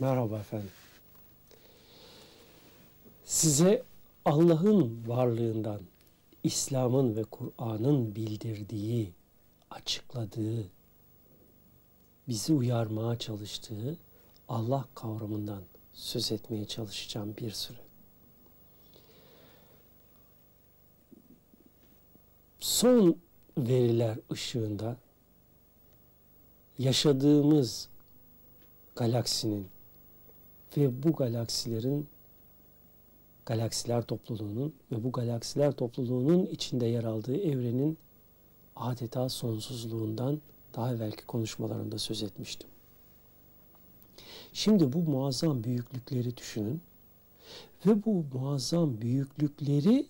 [0.00, 0.70] Merhaba efendim.
[3.24, 3.82] Size
[4.24, 5.80] Allah'ın varlığından,
[6.44, 9.12] İslam'ın ve Kur'an'ın bildirdiği,
[9.70, 10.64] açıkladığı,
[12.28, 13.96] bizi uyarmaya çalıştığı
[14.48, 17.78] Allah kavramından söz etmeye çalışacağım bir süre.
[22.60, 23.16] Son
[23.58, 24.96] veriler ışığında
[26.78, 27.88] yaşadığımız
[28.96, 29.66] galaksinin
[30.76, 32.08] ve bu galaksilerin
[33.46, 37.98] galaksiler topluluğunun ve bu galaksiler topluluğunun içinde yer aldığı evrenin
[38.76, 40.40] adeta sonsuzluğundan
[40.74, 42.68] daha evvelki konuşmalarında söz etmiştim.
[44.52, 46.80] Şimdi bu muazzam büyüklükleri düşünün
[47.86, 50.06] ve bu muazzam büyüklükleri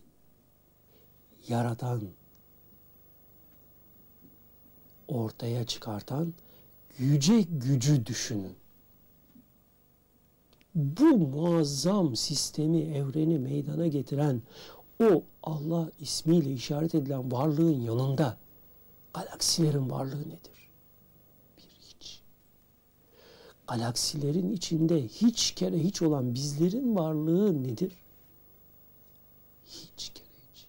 [1.48, 2.02] yaratan,
[5.08, 6.34] ortaya çıkartan
[6.98, 8.54] yüce gücü düşünün
[10.74, 14.42] bu muazzam sistemi, evreni meydana getiren
[15.02, 18.36] o Allah ismiyle işaret edilen varlığın yanında
[19.14, 20.70] galaksilerin varlığı nedir?
[21.58, 22.22] Bir hiç.
[23.68, 27.92] Galaksilerin içinde hiç kere hiç olan bizlerin varlığı nedir?
[29.64, 30.66] Hiç kere hiç.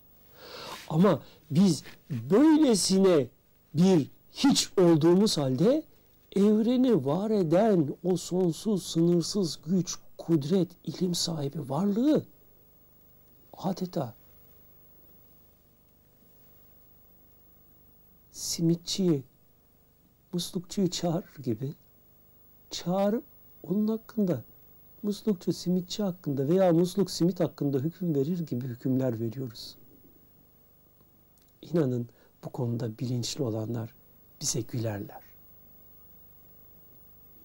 [0.90, 3.28] Ama biz böylesine
[3.74, 5.84] bir hiç olduğumuz halde
[6.36, 12.26] evreni var eden o sonsuz, sınırsız güç, kudret, ilim sahibi varlığı
[13.54, 14.16] adeta
[18.32, 19.24] simitçiyi,
[20.34, 21.76] muslukçuyu çağırır gibi
[22.70, 23.24] çağırıp
[23.64, 24.44] onun hakkında
[25.04, 29.78] muslukçu simitçi hakkında veya musluk simit hakkında hüküm verir gibi hükümler veriyoruz.
[31.62, 32.10] İnanın
[32.44, 33.96] bu konuda bilinçli olanlar
[34.42, 35.31] bize gülerler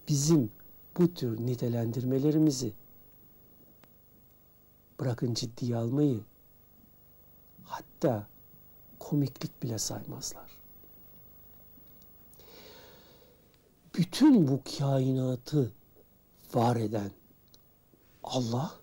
[0.09, 0.53] bizim
[0.99, 2.73] bu tür nitelendirmelerimizi
[5.01, 6.21] bırakın ciddiye almayı
[7.65, 8.27] hatta
[8.99, 10.51] komiklik bile saymazlar.
[13.95, 15.73] Bütün bu kainatı
[16.55, 17.11] var eden
[18.25, 18.75] Allah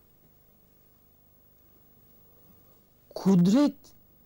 [3.15, 3.75] kudret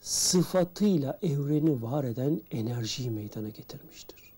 [0.01, 4.36] sıfatıyla evreni var eden enerjiyi meydana getirmiştir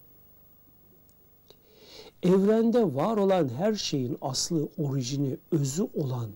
[2.23, 6.29] evrende var olan her şeyin aslı, orijini, özü olan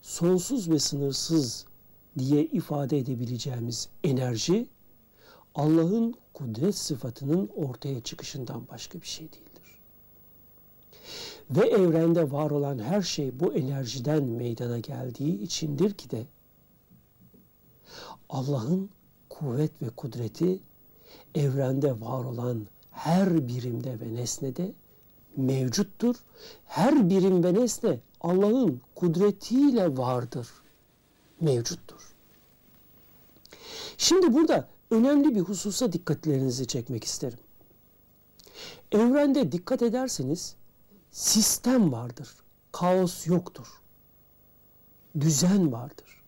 [0.00, 1.66] sonsuz ve sınırsız
[2.18, 4.68] diye ifade edebileceğimiz enerji
[5.54, 9.80] Allah'ın kudret sıfatının ortaya çıkışından başka bir şey değildir.
[11.50, 16.26] Ve evrende var olan her şey bu enerjiden meydana geldiği içindir ki de
[18.28, 18.90] Allah'ın
[19.28, 20.60] kuvvet ve kudreti
[21.34, 24.72] evrende var olan her birimde ve nesnede
[25.36, 26.16] mevcuttur.
[26.66, 30.48] Her birim ve nesne Allah'ın kudretiyle vardır,
[31.40, 32.14] mevcuttur.
[33.96, 37.38] Şimdi burada önemli bir hususa dikkatlerinizi çekmek isterim.
[38.92, 40.54] Evrende dikkat ederseniz
[41.10, 42.28] sistem vardır,
[42.72, 43.66] kaos yoktur.
[45.20, 46.22] Düzen vardır.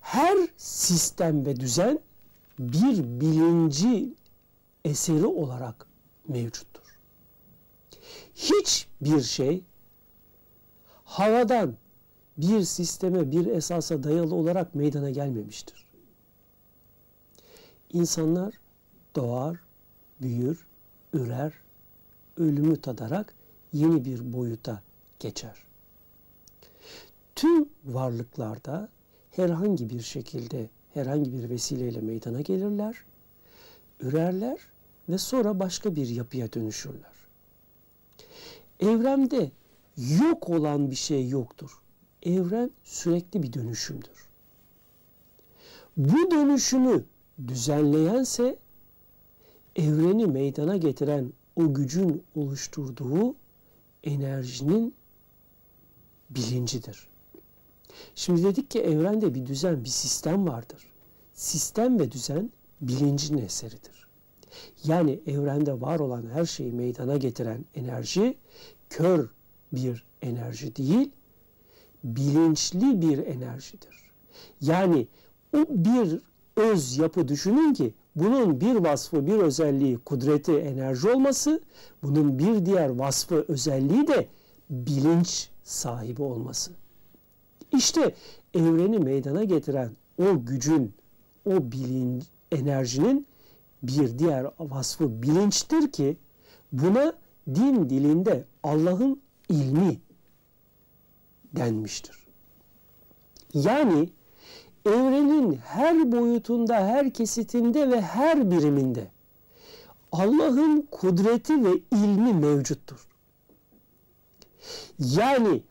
[0.00, 2.00] Her sistem ve düzen
[2.58, 4.14] bir bilinci
[4.84, 5.86] eseri olarak
[6.28, 6.98] mevcuttur.
[8.34, 9.64] Hiçbir şey
[11.04, 11.74] havadan
[12.38, 15.86] bir sisteme, bir esasa dayalı olarak meydana gelmemiştir.
[17.92, 18.54] İnsanlar
[19.16, 19.56] doğar,
[20.20, 20.66] büyür,
[21.12, 21.52] ürer,
[22.36, 23.34] ölümü tadarak
[23.72, 24.82] yeni bir boyuta
[25.20, 25.56] geçer.
[27.34, 28.88] Tüm varlıklarda
[29.30, 33.04] herhangi bir şekilde, herhangi bir vesileyle meydana gelirler,
[34.00, 34.71] ürerler
[35.08, 37.12] ve sonra başka bir yapıya dönüşürler.
[38.80, 39.50] Evrende
[40.20, 41.82] yok olan bir şey yoktur.
[42.22, 44.28] Evren sürekli bir dönüşümdür.
[45.96, 47.04] Bu dönüşümü
[47.48, 48.58] düzenleyense
[49.76, 53.34] evreni meydana getiren o gücün oluşturduğu
[54.04, 54.94] enerjinin
[56.30, 57.08] bilincidir.
[58.14, 60.86] Şimdi dedik ki evrende bir düzen, bir sistem vardır.
[61.34, 62.50] Sistem ve düzen
[62.80, 64.01] bilincin eseridir.
[64.84, 68.38] Yani evrende var olan her şeyi meydana getiren enerji
[68.90, 69.28] kör
[69.72, 71.10] bir enerji değil,
[72.04, 74.10] bilinçli bir enerjidir.
[74.60, 75.06] Yani
[75.56, 76.20] o bir
[76.56, 81.60] öz yapı düşünün ki bunun bir vasfı, bir özelliği kudreti, enerji olması,
[82.02, 84.26] bunun bir diğer vasfı, özelliği de
[84.70, 86.72] bilinç sahibi olması.
[87.76, 88.14] İşte
[88.54, 90.94] evreni meydana getiren o gücün,
[91.44, 93.26] o bilinç, enerjinin
[93.82, 96.16] bir diğer vasfı bilinçtir ki
[96.72, 97.12] buna
[97.54, 100.00] din dilinde Allah'ın ilmi
[101.52, 102.26] denmiştir.
[103.54, 104.10] Yani
[104.86, 109.10] evrenin her boyutunda, her kesitinde ve her biriminde
[110.12, 113.08] Allah'ın kudreti ve ilmi mevcuttur.
[114.98, 115.62] Yani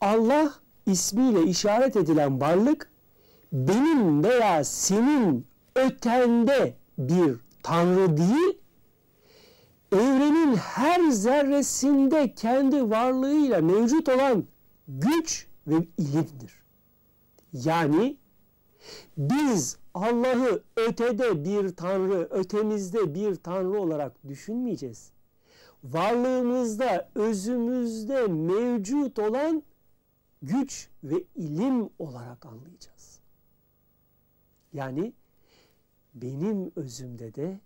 [0.00, 0.54] Allah
[0.86, 2.90] ismiyle işaret edilen varlık
[3.52, 5.46] benim veya senin
[5.76, 8.58] ötende bir tanrı değil,
[9.92, 14.44] evrenin her zerresinde kendi varlığıyla mevcut olan
[14.88, 16.62] güç ve ilimdir.
[17.52, 18.16] Yani
[19.18, 25.12] biz Allah'ı ötede bir tanrı, ötemizde bir tanrı olarak düşünmeyeceğiz.
[25.84, 29.62] Varlığımızda, özümüzde mevcut olan
[30.42, 33.20] güç ve ilim olarak anlayacağız.
[34.72, 35.12] Yani
[36.14, 37.60] benim özümde de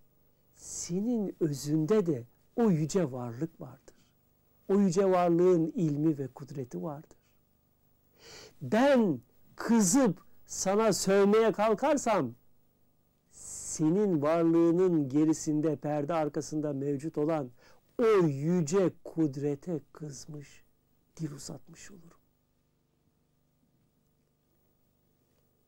[0.54, 2.26] senin özünde de
[2.56, 3.94] o yüce varlık vardır.
[4.68, 7.18] O yüce varlığın ilmi ve kudreti vardır.
[8.62, 9.20] Ben
[9.56, 12.34] kızıp sana sövmeye kalkarsam
[13.30, 17.50] senin varlığının gerisinde perde arkasında mevcut olan
[17.98, 20.64] o yüce kudrete kızmış,
[21.16, 22.18] dil uzatmış olurum.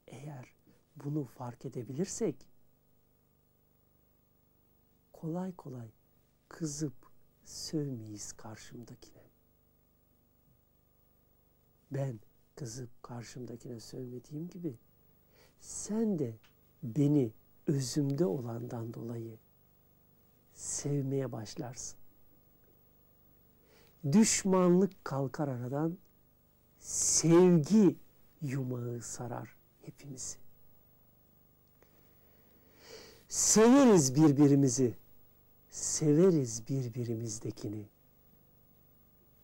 [0.07, 0.55] Eğer
[1.05, 2.37] bunu fark edebilirsek
[5.21, 5.89] kolay kolay
[6.49, 6.95] kızıp
[7.45, 9.23] sövmeyiz karşımdakine.
[11.91, 12.21] Ben
[12.55, 14.79] kızıp karşımdakine sövmediğim gibi
[15.61, 16.37] sen de
[16.83, 17.33] beni
[17.67, 19.39] özümde olandan dolayı
[20.53, 21.99] sevmeye başlarsın.
[24.13, 25.99] Düşmanlık kalkar aradan,
[26.81, 27.97] sevgi
[28.43, 30.37] yumağı sarar hepimizi.
[33.29, 34.95] Severiz birbirimizi,
[35.97, 37.89] severiz birbirimizdekini.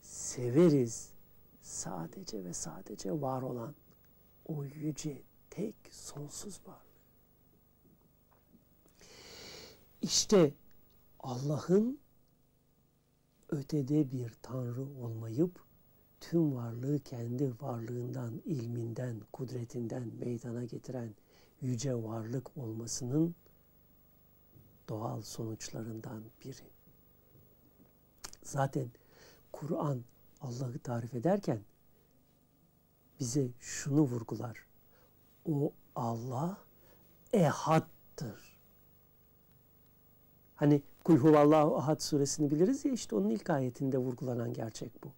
[0.01, 1.13] Severiz
[1.63, 3.75] sadece ve sadece var olan
[4.47, 6.83] o yüce, tek, sonsuz varlık.
[10.03, 10.53] İşte
[11.21, 11.99] Allah'ın
[13.49, 15.61] ötede bir tanrı olmayıp
[16.21, 21.15] tüm varlığı kendi varlığından, ilminden, kudretinden meydana getiren
[21.61, 23.35] yüce varlık olmasının
[24.93, 26.71] doğal sonuçlarından biri.
[28.43, 28.91] Zaten
[29.53, 30.03] Kur'an
[30.41, 31.61] Allah'ı tarif ederken
[33.21, 34.67] bize şunu vurgular.
[35.47, 36.59] O Allah
[37.33, 38.59] ehattır.
[40.55, 45.13] Hani Kul huvallahu ahad suresini biliriz ya işte onun ilk ayetinde vurgulanan gerçek bu.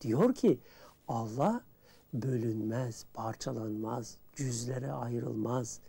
[0.00, 0.60] Diyor ki
[1.08, 1.64] Allah
[2.12, 5.80] bölünmez, parçalanmaz, cüzlere ayrılmaz,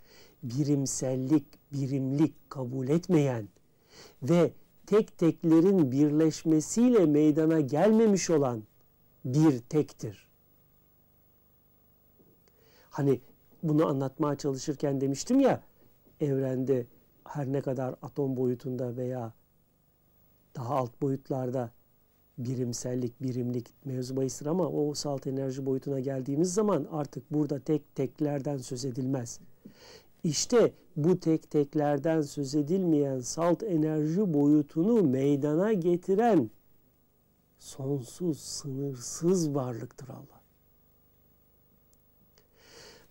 [0.50, 3.50] birimsellik, birimlik kabul etmeyen
[4.24, 4.52] ve
[4.86, 8.64] tek teklerin birleşmesiyle meydana gelmemiş olan
[9.26, 10.28] bir tektir.
[12.90, 13.22] Hani
[13.64, 15.64] bunu anlatmaya çalışırken demiştim ya
[16.22, 16.86] evrende
[17.24, 19.34] her ne kadar atom boyutunda veya
[20.56, 21.72] daha alt boyutlarda
[22.38, 28.58] birimsellik, birimlik mevzu bahistir ama o salt enerji boyutuna geldiğimiz zaman artık burada tek teklerden
[28.58, 29.40] söz edilmez.
[30.24, 36.50] İşte bu tek teklerden söz edilmeyen salt enerji boyutunu meydana getiren
[37.60, 40.41] sonsuz, sınırsız varlıktır Allah.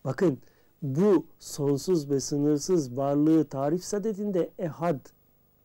[0.05, 0.39] Bakın
[0.83, 5.01] bu sonsuz ve sınırsız varlığı tarif sadedinde ehad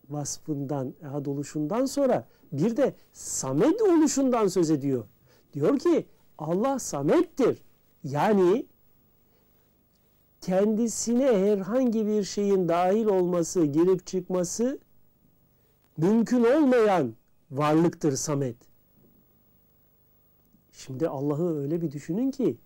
[0.08, 5.04] vasfından, ehad oluşundan sonra bir de samet oluşundan söz ediyor.
[5.52, 6.06] Diyor ki
[6.38, 7.62] Allah samettir.
[8.04, 8.66] Yani
[10.42, 14.78] kendisine herhangi bir şeyin dahil olması, girip çıkması
[15.96, 17.14] mümkün olmayan
[17.50, 18.56] varlıktır Samet.
[20.72, 22.56] Şimdi Allah'ı öyle bir düşünün ki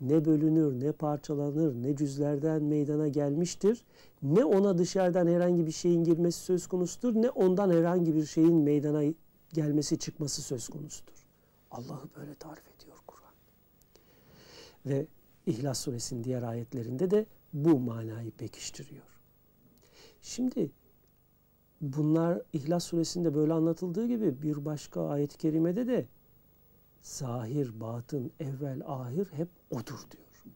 [0.00, 3.84] ne bölünür, ne parçalanır, ne cüzlerden meydana gelmiştir,
[4.22, 9.02] ne ona dışarıdan herhangi bir şeyin girmesi söz konusudur, ne ondan herhangi bir şeyin meydana
[9.52, 11.26] gelmesi, çıkması söz konusudur.
[11.70, 13.32] Allah'ı böyle tarif ediyor Kur'an.
[14.86, 15.06] Ve
[15.48, 19.04] İhlas suresinin diğer ayetlerinde de bu manayı pekiştiriyor.
[20.22, 20.70] Şimdi
[21.80, 26.06] bunlar İhlas suresinde böyle anlatıldığı gibi bir başka ayet-i kerimede de
[27.02, 30.54] zahir, batın, evvel, ahir hep odur diyor.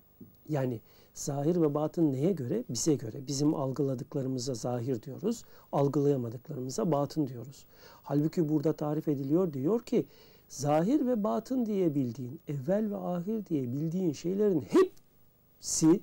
[0.48, 0.80] Yani
[1.14, 2.64] zahir ve batın neye göre?
[2.68, 3.26] Bize göre.
[3.26, 5.44] Bizim algıladıklarımıza zahir diyoruz.
[5.72, 7.64] Algılayamadıklarımıza batın diyoruz.
[8.02, 10.06] Halbuki burada tarif ediliyor diyor ki
[10.52, 16.02] zahir ve batın diye bildiğin, evvel ve ahir diye bildiğin şeylerin hepsi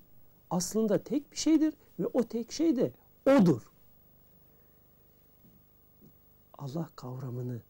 [0.50, 2.92] aslında tek bir şeydir ve o tek şey de
[3.26, 3.72] odur.
[6.54, 7.62] Allah kavramını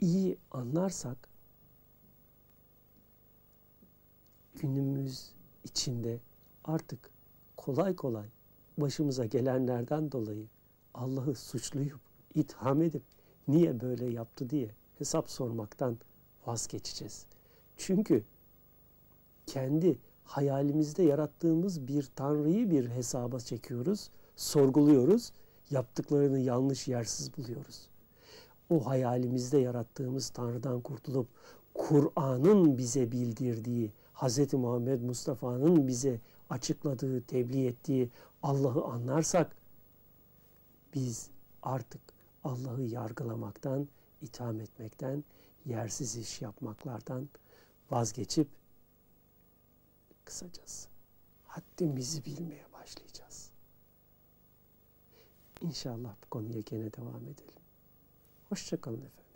[0.00, 1.28] iyi anlarsak
[4.54, 5.32] günümüz
[5.64, 6.20] içinde
[6.64, 7.10] artık
[7.56, 8.28] kolay kolay
[8.78, 10.46] başımıza gelenlerden dolayı
[10.94, 12.00] Allah'ı suçlayıp
[12.34, 13.02] itham edip
[13.48, 15.98] niye böyle yaptı diye hesap sormaktan
[16.46, 17.26] vazgeçeceğiz.
[17.76, 18.24] Çünkü
[19.46, 25.32] kendi hayalimizde yarattığımız bir tanrıyı bir hesaba çekiyoruz, sorguluyoruz,
[25.70, 27.88] yaptıklarını yanlış yersiz buluyoruz.
[28.70, 31.28] O hayalimizde yarattığımız tanrıdan kurtulup
[31.74, 34.54] Kur'an'ın bize bildirdiği, Hz.
[34.54, 38.10] Muhammed Mustafa'nın bize açıkladığı, tebliğ ettiği
[38.42, 39.56] Allah'ı anlarsak
[40.94, 41.30] biz
[41.62, 42.00] artık
[42.44, 43.88] Allah'ı yargılamaktan,
[44.22, 45.24] itham etmekten,
[45.66, 47.28] yersiz iş yapmaklardan
[47.90, 48.48] vazgeçip
[50.24, 50.88] kısacası
[51.44, 53.50] haddimizi bilmeye başlayacağız.
[55.60, 57.62] İnşallah bu konuya gene devam edelim.
[58.48, 59.27] Hoşçakalın efendim.